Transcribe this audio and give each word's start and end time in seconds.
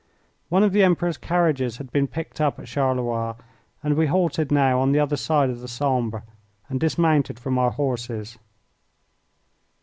One 0.49 0.63
of 0.63 0.71
the 0.73 0.81
Emperor's 0.83 1.15
carriages 1.19 1.77
had 1.77 1.91
been 1.91 2.07
picked 2.07 2.41
up 2.41 2.57
at 2.57 2.65
Charleroi, 2.67 3.35
and 3.83 3.93
we 3.93 4.07
halted 4.07 4.51
now 4.51 4.79
on 4.79 4.93
the 4.93 4.99
other 4.99 5.15
side 5.15 5.51
of 5.51 5.59
the 5.59 5.67
Sambre, 5.67 6.23
and 6.67 6.79
dismounted 6.79 7.37
from 7.39 7.59
our 7.59 7.69
horses. 7.69 8.39